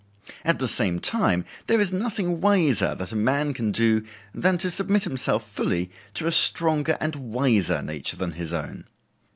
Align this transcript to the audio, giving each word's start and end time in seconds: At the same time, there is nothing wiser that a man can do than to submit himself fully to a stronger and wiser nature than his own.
At 0.43 0.57
the 0.57 0.67
same 0.67 0.97
time, 0.99 1.45
there 1.67 1.79
is 1.79 1.93
nothing 1.93 2.41
wiser 2.41 2.95
that 2.95 3.11
a 3.11 3.15
man 3.15 3.53
can 3.53 3.71
do 3.71 4.03
than 4.33 4.57
to 4.57 4.71
submit 4.71 5.03
himself 5.03 5.47
fully 5.47 5.91
to 6.15 6.25
a 6.25 6.31
stronger 6.31 6.97
and 6.99 7.15
wiser 7.15 7.83
nature 7.83 8.15
than 8.17 8.31
his 8.31 8.51
own. 8.51 8.85